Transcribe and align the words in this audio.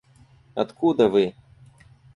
Откуда 0.55 1.09
вы? 1.09 1.25